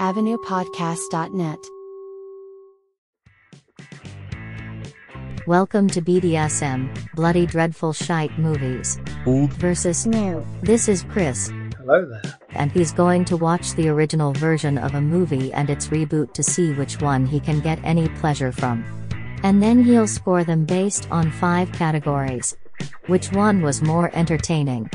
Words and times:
AvenuePodcast.net. 0.00 1.58
Welcome 5.46 5.88
to 5.88 6.02
BDSM, 6.02 7.14
Bloody 7.14 7.46
Dreadful 7.46 7.94
Shite 7.94 8.38
Movies. 8.38 8.98
Old 9.26 9.52
Versus 9.54 10.06
New. 10.06 10.44
This 10.60 10.88
is 10.88 11.02
Chris, 11.04 11.50
Hello 11.78 12.04
there. 12.04 12.38
and 12.50 12.70
he's 12.72 12.92
going 12.92 13.24
to 13.24 13.38
watch 13.38 13.72
the 13.72 13.88
original 13.88 14.32
version 14.32 14.76
of 14.76 14.94
a 14.94 15.00
movie 15.00 15.50
and 15.54 15.70
its 15.70 15.88
reboot 15.88 16.34
to 16.34 16.42
see 16.42 16.74
which 16.74 17.00
one 17.00 17.24
he 17.24 17.40
can 17.40 17.60
get 17.60 17.78
any 17.82 18.08
pleasure 18.20 18.52
from. 18.52 18.84
And 19.44 19.62
then 19.62 19.82
he'll 19.82 20.06
score 20.06 20.44
them 20.44 20.66
based 20.66 21.10
on 21.10 21.30
five 21.30 21.72
categories. 21.72 22.54
Which 23.06 23.32
one 23.32 23.62
was 23.62 23.80
more 23.80 24.10
entertaining? 24.14 24.90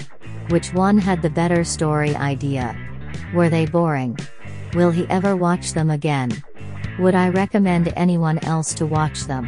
Which 0.49 0.73
one 0.73 0.99
had 0.99 1.23
the 1.23 1.29
better 1.31 1.63
story 1.63 2.15
idea? 2.15 2.77
Were 3.33 3.49
they 3.49 3.65
boring? 3.65 4.17
Will 4.73 4.91
he 4.91 5.05
ever 5.09 5.35
watch 5.35 5.73
them 5.73 5.89
again? 5.89 6.31
Would 6.97 7.13
I 7.13 7.27
recommend 7.27 7.91
anyone 7.97 8.39
else 8.45 8.73
to 8.75 8.85
watch 8.85 9.25
them? 9.25 9.45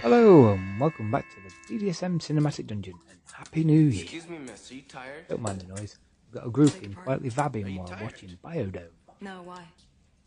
Hello 0.00 0.52
and 0.52 0.78
welcome 0.78 1.10
back 1.10 1.24
to 1.30 1.36
the 1.42 1.50
BDSM 1.86 2.20
Cinematic 2.20 2.68
Dungeon 2.68 2.94
and 3.10 3.18
Happy 3.32 3.64
New 3.64 3.88
Year. 3.88 4.02
Excuse 4.04 4.28
me, 4.28 4.38
miss, 4.38 4.70
are 4.70 4.74
you 4.74 4.82
tired? 4.82 5.26
Don't 5.28 5.42
mind 5.42 5.62
the 5.62 5.66
noise. 5.74 5.98
We've 6.26 6.40
got 6.40 6.46
a 6.46 6.50
group 6.50 6.80
in 6.80 6.94
quietly 6.94 7.30
vabbing 7.30 7.76
while 7.76 7.88
tired? 7.88 8.02
watching 8.02 8.38
Biodome. 8.44 8.90
No, 9.20 9.42
why? 9.42 9.64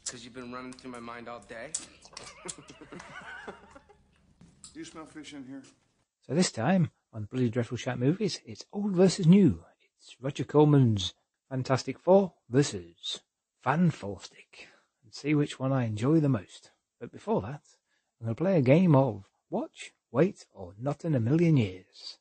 Because 0.04 0.26
you've 0.26 0.34
been 0.34 0.52
running 0.52 0.74
through 0.74 0.92
my 0.92 1.00
mind 1.00 1.30
all 1.30 1.40
day? 1.48 1.72
Do 3.46 4.80
you 4.80 4.84
smell 4.84 5.06
fish 5.06 5.34
in 5.34 5.46
here? 5.46 5.64
So 6.28 6.34
this 6.34 6.52
time 6.52 6.92
on 7.14 7.30
Bloody 7.32 7.50
Dreadful 7.50 7.78
Shite 7.78 8.00
Movies, 8.00 8.42
it's 8.46 8.66
old 8.74 8.92
versus 8.92 9.26
new. 9.26 9.64
It's 10.06 10.16
Roger 10.22 10.44
Corman's 10.44 11.16
Fantastic 11.50 11.98
Four 11.98 12.34
versus 12.48 13.22
Fan 13.64 13.90
Stick. 13.90 14.68
And 15.04 15.12
see 15.12 15.34
which 15.34 15.60
one 15.60 15.74
I 15.74 15.86
enjoy 15.86 16.20
the 16.20 16.30
most. 16.30 16.70
But 17.00 17.12
before 17.12 17.42
that, 17.42 17.64
I'm 18.22 18.28
going 18.28 18.36
to 18.36 18.40
play 18.40 18.58
a 18.60 18.62
game 18.62 18.96
of 18.96 19.24
Watch, 19.50 19.94
Wait, 20.12 20.46
or 20.54 20.76
Not 20.80 21.06
in 21.06 21.16
a 21.16 21.20
Million 21.20 21.58
Years. 21.58 22.20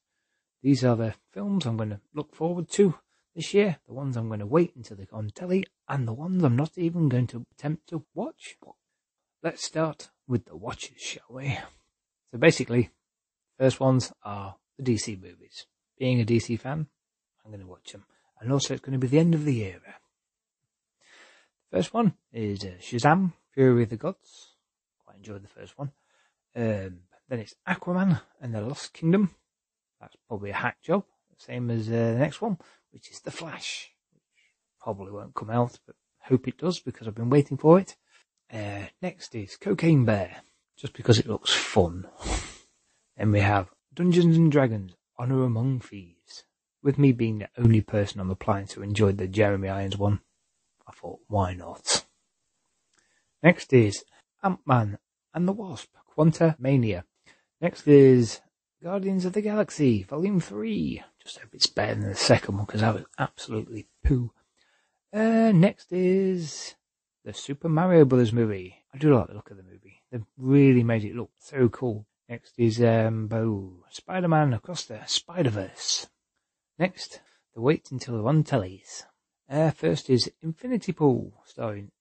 These 0.62 0.82
are 0.82 0.96
the 0.96 1.14
films 1.30 1.66
I'm 1.66 1.76
going 1.76 1.90
to 1.90 2.00
look 2.14 2.34
forward 2.34 2.70
to 2.70 2.94
this 3.34 3.52
year, 3.52 3.76
the 3.86 3.92
ones 3.92 4.16
I'm 4.16 4.28
going 4.28 4.40
to 4.40 4.46
wait 4.46 4.74
until 4.74 4.96
they're 4.96 5.06
on 5.12 5.28
telly, 5.28 5.66
and 5.86 6.08
the 6.08 6.14
ones 6.14 6.42
I'm 6.42 6.56
not 6.56 6.78
even 6.78 7.10
going 7.10 7.26
to 7.26 7.44
attempt 7.52 7.88
to 7.88 8.06
watch. 8.14 8.56
Let's 9.42 9.62
start 9.62 10.08
with 10.26 10.46
the 10.46 10.56
watches, 10.56 11.02
shall 11.02 11.28
we? 11.28 11.58
So 12.30 12.38
basically, 12.38 12.92
first 13.58 13.78
ones 13.78 14.10
are 14.22 14.56
the 14.78 14.84
DC 14.84 15.20
movies. 15.20 15.66
Being 15.98 16.22
a 16.22 16.24
DC 16.24 16.58
fan, 16.58 16.88
I'm 17.44 17.50
going 17.50 17.60
to 17.60 17.70
watch 17.70 17.92
them. 17.92 18.04
And 18.40 18.52
also 18.52 18.74
it's 18.74 18.82
going 18.82 18.98
to 18.98 18.98
be 18.98 19.08
the 19.08 19.18
end 19.18 19.34
of 19.34 19.44
the 19.44 19.62
era. 19.62 19.96
First 21.70 21.92
one 21.92 22.14
is 22.32 22.64
uh, 22.64 22.72
Shazam, 22.80 23.32
Fury 23.52 23.82
of 23.82 23.90
the 23.90 23.96
Gods. 23.96 24.54
Quite 25.04 25.16
enjoyed 25.18 25.42
the 25.42 25.48
first 25.48 25.78
one. 25.78 25.92
Um, 26.56 27.00
then 27.28 27.40
it's 27.40 27.54
Aquaman 27.66 28.20
and 28.40 28.54
the 28.54 28.60
Lost 28.60 28.92
Kingdom. 28.92 29.34
That's 30.00 30.16
probably 30.28 30.50
a 30.50 30.54
hack 30.54 30.80
job. 30.82 31.04
Same 31.38 31.70
as 31.70 31.88
uh, 31.88 31.92
the 31.92 32.18
next 32.18 32.40
one, 32.40 32.58
which 32.92 33.10
is 33.10 33.20
The 33.20 33.30
Flash. 33.30 33.90
Probably 34.80 35.10
won't 35.10 35.34
come 35.34 35.50
out, 35.50 35.78
but 35.86 35.96
hope 36.20 36.46
it 36.46 36.58
does 36.58 36.78
because 36.78 37.08
I've 37.08 37.14
been 37.14 37.30
waiting 37.30 37.56
for 37.56 37.78
it. 37.78 37.96
Uh, 38.52 38.86
next 39.02 39.34
is 39.34 39.56
Cocaine 39.56 40.04
Bear, 40.04 40.42
just 40.76 40.92
because 40.92 41.18
it 41.18 41.28
looks 41.28 41.52
fun. 41.52 42.06
Then 43.16 43.30
we 43.30 43.40
have 43.40 43.70
Dungeons 43.94 44.36
and 44.36 44.50
Dragons, 44.50 44.96
Honor 45.18 45.44
Among 45.44 45.78
Thieves. 45.78 46.44
With 46.84 46.98
me 46.98 47.12
being 47.12 47.38
the 47.38 47.48
only 47.56 47.80
person 47.80 48.20
on 48.20 48.28
the 48.28 48.36
planet 48.36 48.72
who 48.72 48.82
enjoyed 48.82 49.16
the 49.16 49.26
Jeremy 49.26 49.70
Irons 49.70 49.96
one, 49.96 50.20
I 50.86 50.92
thought, 50.92 51.20
why 51.28 51.54
not? 51.54 52.04
Next 53.42 53.72
is 53.72 54.04
Ant-Man 54.42 54.98
and 55.32 55.48
the 55.48 55.52
Wasp, 55.52 55.88
Quantumania. 56.14 57.04
Next 57.58 57.88
is 57.88 58.42
Guardians 58.82 59.24
of 59.24 59.32
the 59.32 59.40
Galaxy, 59.40 60.02
Volume 60.02 60.40
3. 60.40 61.02
Just 61.22 61.38
hope 61.38 61.54
it's 61.54 61.66
better 61.66 61.94
than 61.94 62.10
the 62.10 62.14
second 62.14 62.58
one 62.58 62.66
because 62.66 62.82
that 62.82 62.92
was 62.92 63.06
absolutely 63.18 63.86
poo. 64.04 64.30
Uh, 65.10 65.52
next 65.52 65.90
is 65.90 66.74
the 67.24 67.32
Super 67.32 67.70
Mario 67.70 68.04
Brothers 68.04 68.34
movie. 68.34 68.84
I 68.92 68.98
do 68.98 69.16
like 69.16 69.28
the 69.28 69.34
look 69.34 69.50
of 69.50 69.56
the 69.56 69.62
movie. 69.62 70.02
They've 70.12 70.26
really 70.36 70.82
made 70.82 71.04
it 71.04 71.16
look 71.16 71.30
so 71.38 71.70
cool. 71.70 72.04
Next 72.28 72.52
is 72.58 72.82
um, 72.82 73.30
Spider-Man 73.88 74.52
Across 74.52 74.84
the 74.84 75.00
Spider-Verse. 75.06 76.08
Next, 76.76 77.20
the 77.54 77.60
Wait 77.60 77.92
Until 77.92 78.14
they're 78.14 78.26
on 78.26 78.42
tellies. 78.42 79.04
Uh, 79.48 79.70
first 79.70 80.10
is 80.10 80.32
Infinity 80.42 80.90
Pool, 80.90 81.32
starring 81.44 81.92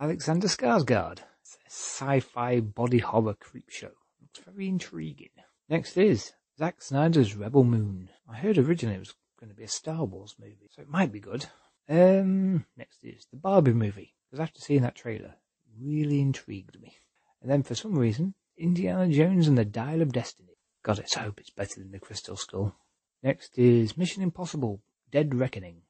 Alexander 0.00 0.48
Skarsgård. 0.48 1.20
It's 1.40 1.56
a 1.64 1.70
sci-fi 1.70 2.58
body 2.58 2.98
horror 2.98 3.34
creep 3.34 3.70
show. 3.70 3.92
Looks 4.20 4.40
very 4.44 4.66
intriguing. 4.66 5.30
Next 5.68 5.96
is 5.96 6.32
Zack 6.58 6.82
Snyder's 6.82 7.36
Rebel 7.36 7.62
Moon. 7.62 8.10
I 8.28 8.36
heard 8.38 8.58
originally 8.58 8.96
it 8.96 9.00
was 9.00 9.14
going 9.38 9.50
to 9.50 9.56
be 9.56 9.62
a 9.62 9.68
Star 9.68 10.04
Wars 10.04 10.34
movie, 10.40 10.68
so 10.74 10.82
it 10.82 10.88
might 10.88 11.12
be 11.12 11.20
good. 11.20 11.46
Um, 11.88 12.66
next 12.76 13.04
is 13.04 13.24
the 13.30 13.36
Barbie 13.36 13.72
movie, 13.72 14.16
because 14.26 14.40
after 14.40 14.60
seeing 14.60 14.82
that 14.82 14.96
trailer, 14.96 15.36
it 15.36 15.80
really 15.80 16.20
intrigued 16.20 16.80
me. 16.80 16.96
And 17.40 17.48
then 17.48 17.62
for 17.62 17.76
some 17.76 17.96
reason, 17.96 18.34
Indiana 18.56 19.08
Jones 19.08 19.46
and 19.46 19.56
the 19.56 19.64
Dial 19.64 20.02
of 20.02 20.12
Destiny. 20.12 20.58
God, 20.82 20.98
let's 20.98 21.14
hope 21.14 21.38
it's 21.38 21.50
better 21.50 21.78
than 21.78 21.92
the 21.92 22.00
Crystal 22.00 22.36
Skull. 22.36 22.74
Next 23.22 23.58
is 23.58 23.96
Mission 23.96 24.22
Impossible, 24.22 24.80
Dead 25.10 25.34
Reckoning. 25.34 25.82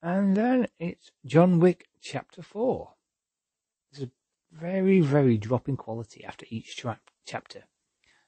And 0.00 0.34
then 0.34 0.68
it's 0.78 1.10
John 1.26 1.60
Wick 1.60 1.88
Chapter 2.00 2.42
4. 2.42 2.90
It's 3.90 4.00
a 4.00 4.10
very, 4.50 5.00
very 5.00 5.36
drop 5.36 5.68
in 5.68 5.76
quality 5.76 6.24
after 6.24 6.46
each 6.48 6.76
tra- 6.76 7.00
chapter. 7.26 7.64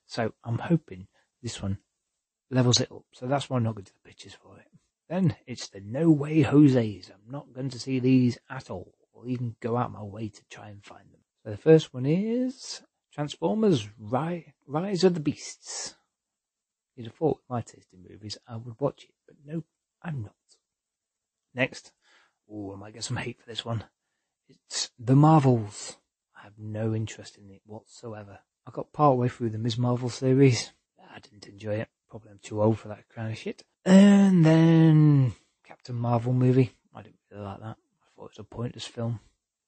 So 0.06 0.34
I'm 0.44 0.58
hoping 0.58 1.06
this 1.42 1.62
one 1.62 1.78
levels 2.50 2.78
it 2.78 2.92
up. 2.92 3.04
So 3.12 3.26
that's 3.26 3.48
why 3.48 3.56
I'm 3.56 3.62
not 3.62 3.74
going 3.74 3.86
to 3.86 3.94
the 3.94 4.08
pictures 4.08 4.34
for 4.34 4.58
it. 4.58 4.68
Then 5.08 5.36
it's 5.46 5.68
the 5.68 5.80
No 5.80 6.10
Way 6.10 6.42
Jose's. 6.42 7.10
I'm 7.10 7.32
not 7.32 7.54
going 7.54 7.70
to 7.70 7.78
see 7.78 8.00
these 8.00 8.38
at 8.50 8.70
all, 8.70 8.94
or 9.14 9.26
even 9.26 9.56
go 9.60 9.78
out 9.78 9.92
my 9.92 10.02
way 10.02 10.28
to 10.28 10.44
try 10.50 10.68
and 10.68 10.84
find 10.84 11.10
them. 11.10 11.20
So 11.42 11.50
the 11.50 11.56
first 11.56 11.94
one 11.94 12.04
is 12.06 12.82
Transformers 13.12 13.88
Rise 13.98 15.04
of 15.04 15.14
the 15.14 15.20
Beasts. 15.20 15.94
You'd 16.96 17.12
thought 17.14 17.38
with 17.38 17.50
my 17.50 17.60
taste 17.60 17.88
in 17.92 18.06
movies 18.08 18.38
I 18.46 18.56
would 18.56 18.78
watch 18.78 19.04
it, 19.04 19.14
but 19.26 19.36
no, 19.44 19.64
I'm 20.02 20.22
not. 20.22 20.34
Next, 21.54 21.92
oh, 22.50 22.72
I 22.72 22.76
might 22.76 22.94
get 22.94 23.04
some 23.04 23.16
hate 23.16 23.40
for 23.40 23.48
this 23.48 23.64
one. 23.64 23.84
It's 24.48 24.90
The 24.98 25.16
Marvels. 25.16 25.96
I 26.36 26.42
have 26.42 26.58
no 26.58 26.94
interest 26.94 27.36
in 27.36 27.50
it 27.50 27.62
whatsoever. 27.66 28.40
I 28.66 28.70
got 28.70 28.92
part 28.92 29.18
way 29.18 29.28
through 29.28 29.50
the 29.50 29.58
Ms. 29.58 29.78
Marvel 29.78 30.08
series. 30.08 30.72
I 31.14 31.18
didn't 31.18 31.46
enjoy 31.46 31.76
it. 31.76 31.88
Probably 32.08 32.30
I'm 32.30 32.38
too 32.42 32.62
old 32.62 32.78
for 32.78 32.88
that 32.88 33.08
kind 33.14 33.30
of 33.30 33.38
shit. 33.38 33.62
And 33.84 34.44
then 34.44 35.34
Captain 35.64 35.96
Marvel 35.96 36.32
movie. 36.32 36.72
I 36.94 37.02
didn't 37.02 37.18
really 37.30 37.44
like 37.44 37.60
that. 37.60 37.76
I 37.76 38.06
thought 38.16 38.24
it 38.26 38.30
was 38.30 38.38
a 38.38 38.44
pointless 38.44 38.86
film. 38.86 39.20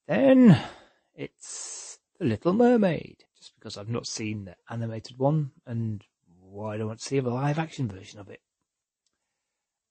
Then 0.07 0.59
it's 1.13 1.99
The 2.19 2.25
Little 2.25 2.53
Mermaid. 2.53 3.25
Just 3.37 3.53
because 3.55 3.77
I've 3.77 3.89
not 3.89 4.07
seen 4.07 4.45
the 4.45 4.55
animated 4.69 5.17
one 5.17 5.51
and 5.65 6.03
why 6.57 6.73
I 6.73 6.77
don't 6.77 6.99
see 7.01 7.17
a 7.17 7.21
live 7.21 7.59
action 7.59 7.87
version 7.87 8.19
of 8.19 8.29
it. 8.29 8.41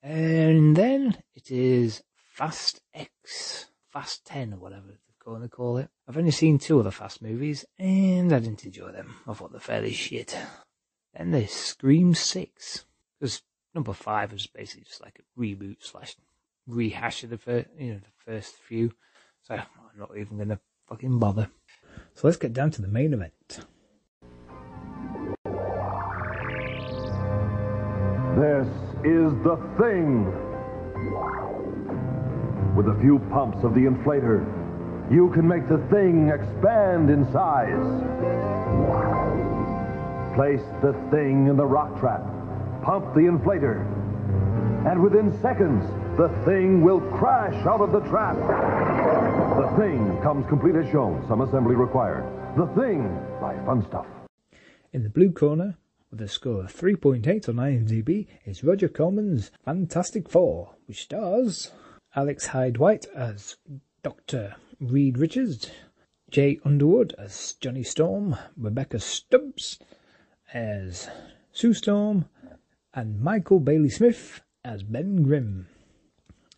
And 0.02 0.76
then 0.76 1.16
it 1.34 1.50
is 1.50 2.02
Fast 2.32 2.80
X, 2.92 3.66
Fast 3.88 4.26
10 4.26 4.54
or 4.54 4.56
whatever 4.56 4.86
they're 4.86 5.24
going 5.24 5.42
to 5.42 5.48
call 5.48 5.78
it. 5.78 5.88
I've 6.08 6.18
only 6.18 6.30
seen 6.32 6.58
two 6.58 6.78
of 6.78 6.84
the 6.84 6.92
Fast 6.92 7.22
movies 7.22 7.64
and 7.78 8.32
I 8.32 8.40
didn't 8.40 8.64
enjoy 8.64 8.90
them. 8.92 9.16
I 9.26 9.32
thought 9.32 9.52
they're 9.52 9.60
fairly 9.60 9.92
shit. 9.92 10.36
Then 11.16 11.30
there's 11.30 11.52
Scream 11.52 12.14
6. 12.14 12.84
Because 13.18 13.42
number 13.74 13.92
5 13.92 14.32
was 14.32 14.46
basically 14.46 14.84
just 14.84 15.02
like 15.02 15.20
a 15.20 15.40
reboot 15.40 15.78
slash 15.80 16.16
rehash 16.66 17.24
of 17.24 17.30
the 17.30 17.66
you 17.78 17.94
know, 17.94 17.98
the 18.00 18.32
first 18.32 18.54
few. 18.56 18.92
So 19.42 19.54
I'm 19.54 19.98
not 19.98 20.16
even 20.16 20.36
going 20.36 20.48
to 20.50 20.60
fucking 20.88 21.18
bother. 21.18 21.48
So 22.14 22.26
let's 22.26 22.36
get 22.36 22.52
down 22.52 22.70
to 22.72 22.82
the 22.82 22.88
main 22.88 23.14
event. 23.14 23.66
This 28.36 28.68
is 29.02 29.32
the 29.44 29.56
thing. 29.78 30.26
With 32.76 32.86
a 32.88 32.98
few 33.00 33.18
pumps 33.30 33.64
of 33.64 33.72
the 33.72 33.80
inflator, 33.80 34.44
you 35.10 35.30
can 35.30 35.48
make 35.48 35.66
the 35.70 35.78
thing 35.88 36.28
expand 36.28 37.08
in 37.08 37.24
size. 37.32 37.80
Place 40.34 40.60
the 40.82 40.92
thing 41.10 41.46
in 41.46 41.56
the 41.56 41.64
rock 41.64 41.98
trap, 41.98 42.20
pump 42.82 43.14
the 43.14 43.22
inflator, 43.22 43.80
and 44.86 45.02
within 45.02 45.32
seconds, 45.40 45.86
the 46.18 46.28
thing 46.44 46.82
will 46.82 47.00
crash 47.00 47.54
out 47.66 47.80
of 47.80 47.90
the 47.92 48.00
trap. 48.00 48.36
The 48.36 49.76
thing 49.78 50.20
comes 50.22 50.46
complete 50.46 50.76
as 50.76 50.84
shown, 50.92 51.24
some 51.26 51.40
assembly 51.40 51.74
required. 51.74 52.24
The 52.58 52.66
thing 52.78 53.08
by 53.40 53.56
Fun 53.64 53.82
Stuff. 53.88 54.04
In 54.92 55.02
the 55.02 55.08
blue 55.08 55.32
corner, 55.32 55.78
with 56.10 56.20
a 56.20 56.28
score 56.28 56.64
of 56.64 56.74
3.8 56.74 57.48
on 57.48 57.56
IMDb, 57.56 58.26
is 58.44 58.62
Roger 58.62 58.88
Corman's 58.88 59.50
Fantastic 59.64 60.28
Four, 60.28 60.74
which 60.86 61.02
stars 61.02 61.72
Alex 62.14 62.46
Hyde 62.46 62.78
White 62.78 63.06
as 63.14 63.56
Dr. 64.02 64.56
Reed 64.80 65.18
Richards, 65.18 65.70
Jay 66.30 66.60
Underwood 66.64 67.14
as 67.18 67.54
Johnny 67.60 67.82
Storm, 67.82 68.36
Rebecca 68.56 68.98
Staab 68.98 69.78
as 70.52 71.08
Sue 71.52 71.74
Storm, 71.74 72.26
and 72.94 73.20
Michael 73.20 73.60
Bailey 73.60 73.90
Smith 73.90 74.40
as 74.64 74.82
Ben 74.82 75.22
Grimm. 75.22 75.66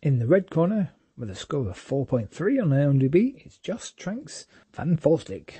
In 0.01 0.19
the 0.19 0.27
red 0.27 0.49
corner, 0.49 0.91
with 1.17 1.29
a 1.29 1.35
score 1.35 1.69
of 1.69 1.77
4.3 1.77 2.61
on 2.61 2.69
IMDb, 2.69 3.45
is 3.45 3.57
Josh 3.57 3.93
Trank's 3.95 4.47
Van 4.73 4.95
Forstic, 4.95 5.55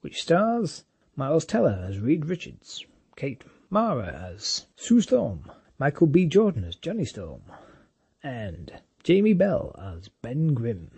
which 0.00 0.22
stars 0.22 0.84
Miles 1.16 1.44
Teller 1.44 1.84
as 1.86 1.98
Reed 1.98 2.26
Richards, 2.26 2.86
Kate 3.16 3.44
Mara 3.70 4.06
as 4.32 4.66
Sue 4.76 5.00
Storm, 5.00 5.50
Michael 5.78 6.06
B. 6.06 6.26
Jordan 6.26 6.64
as 6.64 6.76
Johnny 6.76 7.04
Storm, 7.04 7.42
and 8.22 8.80
Jamie 9.02 9.34
Bell 9.34 9.74
as 9.78 10.08
Ben 10.22 10.54
Grimm. 10.54 10.90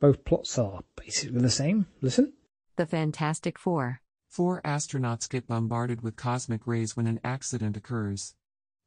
Both 0.00 0.24
plots 0.24 0.58
are 0.58 0.82
basically 0.96 1.40
the 1.40 1.50
same. 1.50 1.86
Listen. 2.00 2.32
The 2.76 2.86
Fantastic 2.86 3.58
Four. 3.58 4.00
Four 4.28 4.60
astronauts 4.62 5.28
get 5.28 5.46
bombarded 5.46 6.02
with 6.02 6.16
cosmic 6.16 6.66
rays 6.66 6.96
when 6.96 7.06
an 7.06 7.20
accident 7.22 7.76
occurs. 7.76 8.34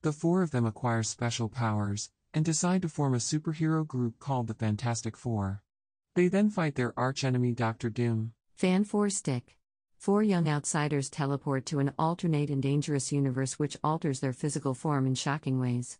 The 0.01 0.11
four 0.11 0.41
of 0.41 0.51
them 0.51 0.65
acquire 0.65 1.03
special 1.03 1.49
powers 1.49 2.09
and 2.33 2.43
decide 2.43 2.81
to 2.81 2.89
form 2.89 3.13
a 3.13 3.17
superhero 3.17 3.87
group 3.87 4.19
called 4.19 4.47
the 4.47 4.53
Fantastic 4.53 5.15
Four. 5.15 5.63
They 6.15 6.27
then 6.27 6.49
fight 6.49 6.75
their 6.75 6.93
archenemy 6.99 7.53
Doctor 7.53 7.89
Doom. 7.89 8.33
Fan 8.55 8.83
Four 8.83 9.09
Stick. 9.09 9.57
Four 9.97 10.23
young 10.23 10.47
outsiders 10.47 11.09
teleport 11.09 11.65
to 11.65 11.79
an 11.79 11.91
alternate 11.97 12.49
and 12.49 12.61
dangerous 12.61 13.11
universe 13.11 13.59
which 13.59 13.75
alters 13.83 14.19
their 14.19 14.31
physical 14.31 14.73
form 14.73 15.05
in 15.05 15.15
shocking 15.15 15.59
ways. 15.59 15.97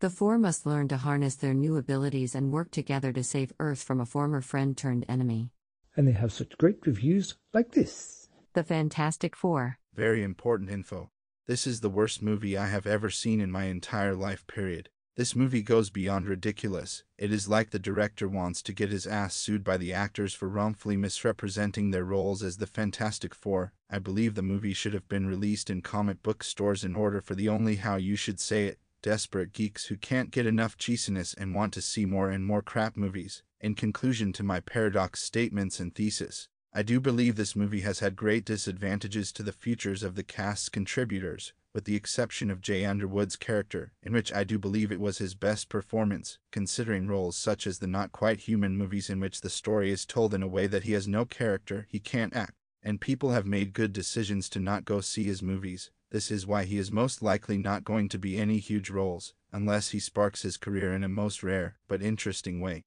The 0.00 0.10
four 0.10 0.36
must 0.36 0.66
learn 0.66 0.88
to 0.88 0.98
harness 0.98 1.36
their 1.36 1.54
new 1.54 1.76
abilities 1.76 2.34
and 2.34 2.52
work 2.52 2.70
together 2.70 3.12
to 3.12 3.24
save 3.24 3.52
Earth 3.58 3.82
from 3.82 4.00
a 4.00 4.04
former 4.04 4.42
friend 4.42 4.76
turned 4.76 5.06
enemy. 5.08 5.52
And 5.96 6.06
they 6.06 6.12
have 6.12 6.32
such 6.32 6.58
great 6.58 6.84
reviews 6.84 7.36
like 7.54 7.70
this. 7.70 8.28
The 8.52 8.64
Fantastic 8.64 9.34
Four. 9.34 9.78
Very 9.94 10.22
important 10.22 10.68
info. 10.68 11.10
This 11.46 11.66
is 11.66 11.80
the 11.80 11.88
worst 11.88 12.20
movie 12.20 12.58
I 12.58 12.66
have 12.66 12.86
ever 12.86 13.08
seen 13.08 13.40
in 13.40 13.50
my 13.50 13.64
entire 13.64 14.14
life, 14.14 14.46
period. 14.46 14.90
This 15.16 15.34
movie 15.34 15.62
goes 15.62 15.88
beyond 15.88 16.26
ridiculous. 16.26 17.02
It 17.16 17.32
is 17.32 17.48
like 17.48 17.70
the 17.70 17.78
director 17.78 18.28
wants 18.28 18.60
to 18.60 18.74
get 18.74 18.90
his 18.90 19.06
ass 19.06 19.34
sued 19.34 19.64
by 19.64 19.78
the 19.78 19.90
actors 19.94 20.34
for 20.34 20.46
wrongfully 20.46 20.98
misrepresenting 20.98 21.90
their 21.90 22.04
roles 22.04 22.42
as 22.42 22.58
the 22.58 22.66
Fantastic 22.66 23.34
Four. 23.34 23.72
I 23.88 23.98
believe 23.98 24.34
the 24.34 24.42
movie 24.42 24.74
should 24.74 24.92
have 24.92 25.08
been 25.08 25.26
released 25.26 25.70
in 25.70 25.80
comic 25.80 26.22
book 26.22 26.44
stores 26.44 26.84
in 26.84 26.94
order 26.94 27.22
for 27.22 27.34
the 27.34 27.48
only 27.48 27.76
how 27.76 27.96
you 27.96 28.14
should 28.14 28.38
say 28.38 28.66
it 28.66 28.78
desperate 29.00 29.54
geeks 29.54 29.86
who 29.86 29.96
can't 29.96 30.30
get 30.30 30.44
enough 30.44 30.76
cheesiness 30.76 31.34
and 31.38 31.54
want 31.54 31.72
to 31.72 31.80
see 31.80 32.04
more 32.04 32.28
and 32.28 32.44
more 32.44 32.60
crap 32.60 32.94
movies. 32.94 33.42
In 33.58 33.74
conclusion 33.74 34.34
to 34.34 34.42
my 34.42 34.60
paradox 34.60 35.22
statements 35.22 35.80
and 35.80 35.94
thesis, 35.94 36.48
I 36.74 36.82
do 36.82 37.00
believe 37.00 37.36
this 37.36 37.56
movie 37.56 37.80
has 37.80 38.00
had 38.00 38.16
great 38.16 38.44
disadvantages 38.44 39.32
to 39.32 39.42
the 39.42 39.52
futures 39.52 40.02
of 40.02 40.14
the 40.14 40.22
cast's 40.22 40.68
contributors, 40.68 41.54
with 41.76 41.84
the 41.84 41.94
exception 41.94 42.50
of 42.50 42.62
Jay 42.62 42.86
Underwood's 42.86 43.36
character, 43.36 43.92
in 44.02 44.14
which 44.14 44.32
I 44.32 44.44
do 44.44 44.58
believe 44.58 44.90
it 44.90 44.98
was 44.98 45.18
his 45.18 45.34
best 45.34 45.68
performance, 45.68 46.38
considering 46.50 47.06
roles 47.06 47.36
such 47.36 47.66
as 47.66 47.80
the 47.80 47.86
not 47.86 48.12
quite 48.12 48.40
human 48.40 48.78
movies 48.78 49.10
in 49.10 49.20
which 49.20 49.42
the 49.42 49.50
story 49.50 49.90
is 49.90 50.06
told 50.06 50.32
in 50.32 50.42
a 50.42 50.48
way 50.48 50.66
that 50.68 50.84
he 50.84 50.92
has 50.92 51.06
no 51.06 51.26
character, 51.26 51.86
he 51.90 52.00
can't 52.00 52.34
act, 52.34 52.54
and 52.82 53.02
people 53.02 53.32
have 53.32 53.44
made 53.44 53.74
good 53.74 53.92
decisions 53.92 54.48
to 54.48 54.58
not 54.58 54.86
go 54.86 55.02
see 55.02 55.24
his 55.24 55.42
movies. 55.42 55.90
This 56.10 56.30
is 56.30 56.46
why 56.46 56.64
he 56.64 56.78
is 56.78 56.90
most 56.90 57.20
likely 57.20 57.58
not 57.58 57.84
going 57.84 58.08
to 58.08 58.18
be 58.18 58.38
any 58.38 58.56
huge 58.56 58.88
roles, 58.88 59.34
unless 59.52 59.90
he 59.90 59.98
sparks 59.98 60.40
his 60.40 60.56
career 60.56 60.94
in 60.94 61.04
a 61.04 61.10
most 61.10 61.42
rare 61.42 61.76
but 61.88 62.00
interesting 62.00 62.58
way. 62.58 62.84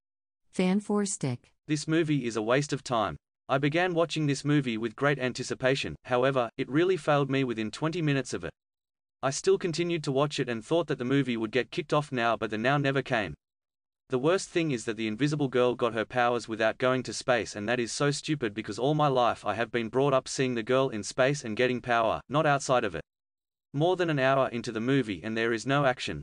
Fan 0.47 0.79
Four 0.79 1.05
Stick. 1.05 1.51
This 1.67 1.87
movie 1.87 2.25
is 2.25 2.35
a 2.35 2.41
waste 2.41 2.73
of 2.73 2.83
time. 2.83 3.17
I 3.47 3.59
began 3.59 3.93
watching 3.93 4.25
this 4.25 4.43
movie 4.43 4.79
with 4.79 4.95
great 4.95 5.19
anticipation, 5.19 5.95
however, 6.05 6.49
it 6.57 6.67
really 6.67 6.97
failed 6.97 7.29
me 7.29 7.43
within 7.43 7.69
20 7.69 8.01
minutes 8.01 8.33
of 8.33 8.43
it. 8.43 8.49
I 9.21 9.31
still 9.31 9.57
continued 9.57 10.03
to 10.05 10.13
watch 10.13 10.39
it 10.39 10.47
and 10.47 10.63
thought 10.63 10.87
that 10.87 10.97
the 10.97 11.03
movie 11.03 11.35
would 11.35 11.51
get 11.51 11.71
kicked 11.71 11.91
off 11.91 12.09
now 12.09 12.37
but 12.37 12.51
the 12.51 12.57
now 12.57 12.77
never 12.77 13.01
came. 13.01 13.33
The 14.07 14.17
worst 14.17 14.49
thing 14.49 14.71
is 14.71 14.85
that 14.85 14.95
the 14.95 15.07
invisible 15.07 15.49
girl 15.49 15.75
got 15.75 15.93
her 15.93 16.05
powers 16.05 16.47
without 16.47 16.77
going 16.77 17.03
to 17.03 17.13
space 17.13 17.53
and 17.53 17.67
that 17.67 17.81
is 17.81 17.91
so 17.91 18.11
stupid 18.11 18.53
because 18.53 18.79
all 18.79 18.95
my 18.95 19.07
life 19.07 19.45
I 19.45 19.55
have 19.55 19.71
been 19.71 19.89
brought 19.89 20.13
up 20.13 20.29
seeing 20.29 20.55
the 20.55 20.63
girl 20.63 20.87
in 20.87 21.03
space 21.03 21.43
and 21.43 21.57
getting 21.57 21.81
power, 21.81 22.21
not 22.29 22.45
outside 22.45 22.85
of 22.85 22.95
it. 22.95 23.03
More 23.73 23.97
than 23.97 24.09
an 24.09 24.19
hour 24.19 24.47
into 24.47 24.71
the 24.71 24.79
movie 24.79 25.21
and 25.21 25.35
there 25.35 25.51
is 25.51 25.67
no 25.67 25.85
action. 25.85 26.21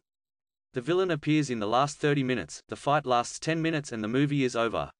The 0.72 0.80
villain 0.80 1.10
appears 1.10 1.50
in 1.50 1.58
the 1.58 1.68
last 1.68 1.98
30 1.98 2.22
minutes, 2.22 2.62
the 2.68 2.76
fight 2.76 3.04
lasts 3.04 3.38
10 3.38 3.60
minutes 3.60 3.92
and 3.92 4.02
the 4.02 4.08
movie 4.08 4.42
is 4.42 4.56
over. 4.56 4.90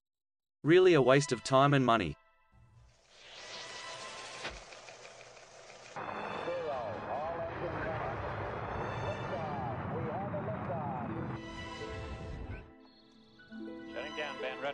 Really 0.63 0.93
a 0.93 1.01
waste 1.01 1.31
of 1.31 1.43
time 1.43 1.73
and 1.73 1.83
money. 1.85 2.15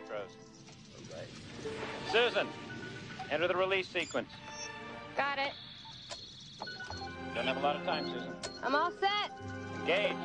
Down 0.08 0.18
band. 1.10 2.12
Susan, 2.12 2.48
enter 3.30 3.48
the 3.48 3.56
release 3.56 3.88
sequence. 3.88 4.30
Got 5.16 5.38
it. 5.38 5.52
Don't 7.34 7.46
have 7.46 7.56
a 7.56 7.60
lot 7.60 7.76
of 7.76 7.84
time, 7.84 8.06
Susan. 8.06 8.32
I'm 8.62 8.74
all 8.74 8.90
set. 9.00 9.30
Engage. 9.80 10.16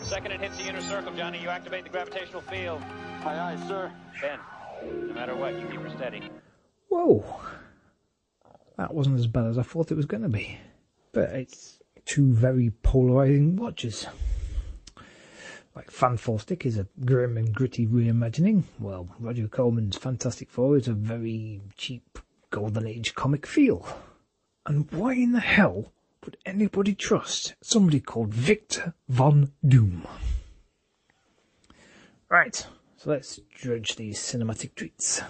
Second 0.00 0.32
it 0.32 0.40
hits 0.40 0.56
the 0.56 0.68
inner 0.68 0.80
circle, 0.80 1.12
Johnny, 1.14 1.40
you 1.40 1.48
activate 1.48 1.84
the 1.84 1.90
gravitational 1.90 2.40
field. 2.42 2.80
Aye, 3.24 3.38
aye, 3.38 3.68
sir. 3.68 3.92
Ben, 4.22 4.38
no 5.08 5.12
matter 5.12 5.36
what, 5.36 5.58
you 5.60 5.66
keep 5.66 5.80
her 5.80 5.90
steady. 5.90 6.22
Whoa. 6.88 7.24
That 8.78 8.94
wasn't 8.94 9.18
as 9.18 9.26
bad 9.26 9.46
as 9.46 9.58
I 9.58 9.62
thought 9.62 9.90
it 9.90 9.96
was 9.96 10.06
going 10.06 10.22
to 10.22 10.28
be. 10.28 10.56
But 11.12 11.30
it's 11.30 11.77
two 12.08 12.32
very 12.32 12.70
polarizing 12.82 13.54
watches. 13.54 14.06
Like 15.76 15.90
Fan 15.90 16.16
Four 16.16 16.40
Stick 16.40 16.64
is 16.66 16.78
a 16.78 16.88
grim 17.04 17.36
and 17.36 17.54
gritty 17.54 17.86
reimagining, 17.86 18.64
well, 18.80 19.08
Roger 19.20 19.46
Corman's 19.46 19.96
Fantastic 19.96 20.50
Four 20.50 20.78
is 20.78 20.88
a 20.88 20.94
very 20.94 21.60
cheap 21.76 22.18
Golden 22.50 22.86
Age 22.86 23.14
comic 23.14 23.46
feel. 23.46 23.86
And 24.66 24.90
why 24.90 25.12
in 25.12 25.32
the 25.32 25.40
hell 25.40 25.92
would 26.24 26.38
anybody 26.46 26.94
trust 26.94 27.54
somebody 27.62 28.00
called 28.00 28.32
Victor 28.32 28.94
Von 29.08 29.52
Doom? 29.66 30.06
Right, 32.30 32.66
so 32.96 33.10
let's 33.10 33.38
judge 33.54 33.96
these 33.96 34.18
cinematic 34.18 34.74
treats. 34.74 35.22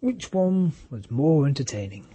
Which 0.00 0.32
one 0.32 0.72
was 0.90 1.10
more 1.10 1.46
entertaining? 1.46 2.06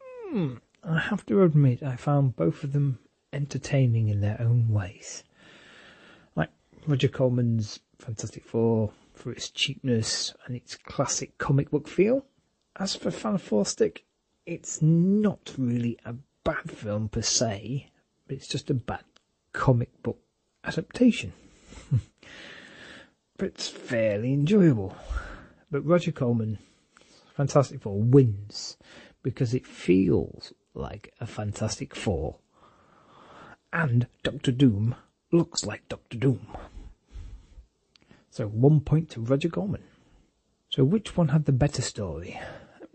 Hmm, 0.00 0.54
I 0.88 1.00
have 1.00 1.26
to 1.26 1.42
admit 1.42 1.82
I 1.82 1.96
found 1.96 2.36
both 2.36 2.62
of 2.62 2.72
them 2.72 3.00
entertaining 3.32 4.08
in 4.08 4.20
their 4.20 4.40
own 4.40 4.68
ways. 4.68 5.24
Like 6.36 6.50
Roger 6.86 7.08
Corman's 7.08 7.80
Fantastic 7.98 8.44
Four 8.44 8.92
for 9.12 9.32
its 9.32 9.50
cheapness 9.50 10.32
and 10.44 10.54
its 10.54 10.76
classic 10.76 11.38
comic 11.38 11.72
book 11.72 11.88
feel. 11.88 12.24
As 12.76 12.94
for 12.94 13.10
Fan 13.10 13.40
Stick, 13.64 14.04
it's 14.44 14.80
not 14.80 15.52
really 15.58 15.98
a 16.04 16.14
bad 16.44 16.70
film 16.70 17.08
per 17.08 17.22
se, 17.22 17.90
it's 18.28 18.46
just 18.46 18.70
a 18.70 18.74
bad 18.74 19.02
comic 19.52 19.90
book 20.04 20.20
adaptation. 20.62 21.32
but 23.36 23.48
it's 23.48 23.68
fairly 23.68 24.32
enjoyable. 24.32 24.96
But 25.68 25.84
Roger 25.84 26.12
Corman, 26.12 26.58
Fantastic 27.34 27.82
Four, 27.82 28.00
wins 28.00 28.76
because 29.24 29.52
it 29.52 29.66
feels 29.66 30.52
like 30.76 31.12
a 31.20 31.26
Fantastic 31.26 31.94
Four. 31.94 32.36
And 33.72 34.06
Doctor 34.22 34.52
Doom 34.52 34.94
looks 35.32 35.64
like 35.64 35.88
Doctor 35.88 36.18
Doom. 36.18 36.46
So 38.30 38.46
one 38.46 38.80
point 38.80 39.10
to 39.10 39.20
Roger 39.20 39.48
Corman. 39.48 39.82
So 40.68 40.84
which 40.84 41.16
one 41.16 41.28
had 41.28 41.46
the 41.46 41.52
better 41.52 41.82
story? 41.82 42.38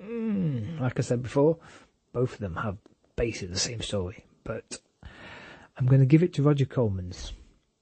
Mm, 0.01 0.79
like 0.79 0.99
I 0.99 1.01
said 1.01 1.23
before, 1.23 1.57
both 2.13 2.33
of 2.33 2.39
them 2.39 2.57
have 2.57 2.77
basically 3.15 3.53
the 3.53 3.59
same 3.59 3.81
story, 3.81 4.25
but 4.43 4.79
I'm 5.77 5.85
going 5.87 6.01
to 6.01 6.05
give 6.05 6.23
it 6.23 6.33
to 6.33 6.43
Roger 6.43 6.65
Corman's 6.65 7.33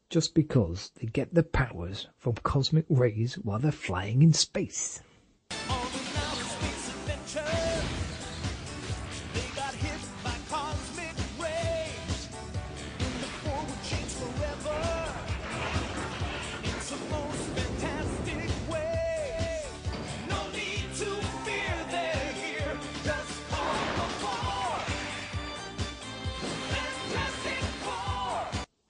just 0.10 0.34
because 0.34 0.92
they 0.96 1.08
get 1.08 1.34
their 1.34 1.44
powers 1.44 2.08
from 2.18 2.34
cosmic 2.36 2.86
rays 2.90 3.36
while 3.36 3.60
they're 3.60 3.72
flying 3.72 4.22
in 4.22 4.34
space. 4.34 5.02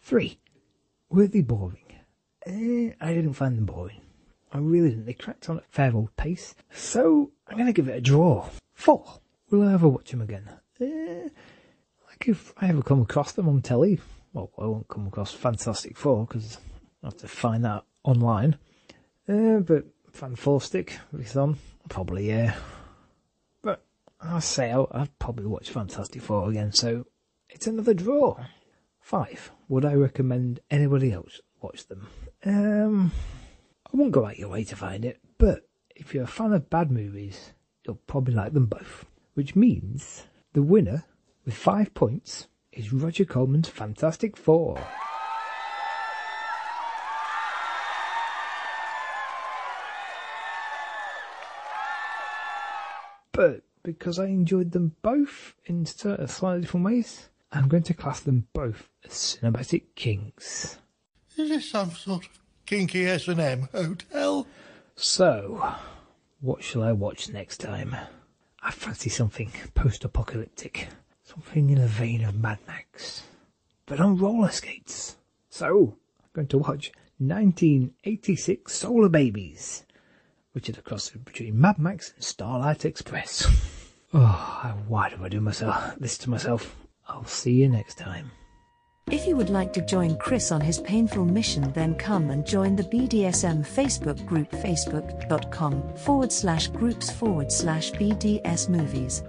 Three. 0.10 0.40
Were 1.12 1.28
they 1.28 1.42
boring? 1.42 1.86
Eh, 2.48 2.94
I 3.00 3.14
didn't 3.14 3.34
find 3.34 3.56
them 3.56 3.66
boring. 3.66 4.02
I 4.52 4.58
really 4.58 4.90
didn't. 4.90 5.06
They 5.06 5.14
cracked 5.14 5.48
on 5.52 5.60
at 5.60 5.72
fair 5.72 5.94
old 5.94 6.16
pace. 6.16 6.56
So 6.72 7.30
I'm 7.48 7.58
going 7.58 7.68
to 7.68 7.74
give 7.74 7.88
it 7.88 7.98
a 7.98 8.02
draw. 8.02 8.50
Four. 8.74 9.20
Will 9.52 9.62
I 9.62 9.74
ever 9.74 9.88
watch 9.88 10.10
them 10.10 10.24
again? 10.24 10.50
Eh, 10.82 11.30
like 12.08 12.28
if 12.28 12.56
I 12.58 12.70
ever 12.70 12.82
come 12.82 13.04
across 13.04 13.34
them 13.34 13.48
on 13.48 13.62
telly. 13.62 14.00
Well, 14.34 14.50
I 14.58 14.66
won't 14.66 14.88
come 14.88 15.06
across 15.06 15.32
Fantastic 15.32 15.96
Four 15.96 16.26
because 16.26 16.58
I 17.04 17.08
have 17.08 17.18
to 17.18 17.28
find 17.28 17.64
that 17.66 17.84
online. 18.04 18.58
Uh, 19.32 19.60
but 19.60 19.86
Fan 20.12 20.36
Four 20.36 20.60
Stick, 20.60 20.98
if 21.14 21.20
it's 21.20 21.36
on, 21.36 21.60
probably 21.88 22.30
yeah. 22.30 22.56
But 23.62 23.84
I'll 24.20 24.42
say 24.42 24.72
I'll, 24.72 24.88
I'd 24.92 25.20
probably 25.20 25.46
watch 25.46 25.70
Fantastic 25.70 26.24
Four 26.24 26.50
again. 26.50 26.72
So 26.72 27.06
it's 27.48 27.68
another 27.68 27.94
draw. 27.94 28.44
Five. 29.02 29.52
Would 29.70 29.86
I 29.86 29.94
recommend 29.94 30.62
anybody 30.72 31.12
else 31.12 31.42
watch 31.62 31.88
them? 31.88 32.08
Um, 32.44 33.12
I 33.86 33.96
won't 33.96 34.12
go 34.12 34.26
out 34.26 34.40
your 34.40 34.50
way 34.50 34.64
to 34.64 34.76
find 34.76 35.06
it, 35.06 35.20
but 35.38 35.70
if 35.96 36.12
you're 36.12 36.24
a 36.24 36.28
fan 36.28 36.54
of 36.54 36.72
bad 36.72 36.90
movies, 36.90 37.54
you'll 37.86 38.02
probably 38.08 38.34
like 38.34 38.54
them 38.54 38.66
both. 38.66 39.06
Which 39.36 39.56
means 39.56 40.26
the 40.54 40.64
winner 40.64 41.06
with 41.46 41.54
five 41.54 41.94
points 41.94 42.48
is 42.72 42.92
Roger 42.92 43.26
Corman's 43.26 43.70
Fantastic 43.70 44.36
Four. 44.36 44.84
But 53.32 53.62
because 53.84 54.18
I 54.18 54.26
enjoyed 54.26 54.72
them 54.72 54.96
both 55.04 55.54
in 55.66 55.86
slightly 55.86 56.62
different 56.62 56.86
ways, 56.88 57.29
I'm 57.52 57.68
going 57.68 57.84
to 57.84 57.96
class 57.96 58.20
them 58.20 58.48
both 58.54 58.90
as 59.04 59.12
cinematic 59.12 59.96
kings. 59.96 60.78
Is 61.36 61.50
this 61.50 61.72
some 61.72 61.92
sort 61.92 62.26
of 62.26 62.40
kinky 62.68 63.08
S&M 63.08 63.70
hotel? 63.72 64.46
So, 64.96 65.76
what 66.42 66.64
shall 66.64 66.84
I 66.84 66.92
watch 66.92 67.30
next 67.30 67.58
time? 67.60 67.96
I 68.62 68.72
fancy 68.72 69.10
something 69.10 69.52
post-apocalyptic, 69.74 70.90
something 71.24 71.72
in 71.72 71.80
the 71.82 71.88
vein 71.88 72.24
of 72.24 72.36
Mad 72.36 72.60
Max, 72.68 73.24
but 73.88 74.00
on 74.00 74.18
roller 74.18 74.52
skates. 74.52 75.18
So, 75.50 75.98
I'm 76.22 76.30
going 76.34 76.48
to 76.50 76.60
watch 76.60 76.92
1986 77.18 78.72
Solar 78.72 79.10
Babies, 79.10 79.86
which 80.52 80.70
is 80.70 80.78
a 80.78 80.84
crossover 80.84 81.26
between 81.26 81.60
Mad 81.60 81.80
Max 81.80 82.14
and 82.14 82.24
Starlight 82.24 82.86
Express. 82.86 83.48
oh, 84.14 84.76
why 84.88 85.10
do 85.10 85.24
I 85.24 85.30
do 85.30 85.42
myself 85.42 85.96
this 85.98 86.18
to 86.20 86.30
myself? 86.30 86.76
I'll 87.10 87.26
see 87.26 87.54
you 87.54 87.68
next 87.68 87.96
time. 87.96 88.32
If 89.12 89.26
you 89.26 89.36
would 89.36 89.50
like 89.50 89.74
to 89.74 89.82
join 89.82 90.18
Chris 90.18 90.52
on 90.52 90.62
his 90.62 90.80
painful 90.80 91.26
mission, 91.26 91.72
then 91.74 91.96
come 91.96 92.30
and 92.30 92.46
join 92.46 92.76
the 92.76 92.84
BDSM 92.84 93.66
Facebook 93.66 94.24
group 94.28 94.52
facebook.com 94.52 95.96
forward 95.96 96.32
slash 96.32 96.68
groups 96.68 97.10
forward 97.10 97.52
slash 97.52 97.92
BDS 97.94 98.70
movies. 98.70 99.24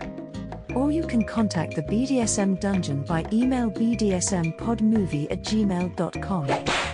Or 0.75 0.91
you 0.91 1.03
can 1.03 1.25
contact 1.25 1.77
the 1.77 1.83
BDSM 1.83 2.61
dungeon 2.61 3.03
by 3.05 3.25
email 3.33 3.71
bdsmpodmovie 3.71 5.33
at 5.33 5.43
gmail.com. 5.43 6.90